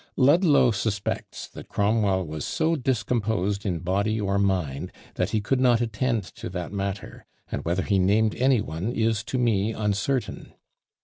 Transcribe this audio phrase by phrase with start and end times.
[0.17, 5.79] Ludlow suspects that Cromwell was "so discomposed in body or mind, that he could not
[5.79, 10.55] attend to that matter; and whether he named any one is to me uncertain."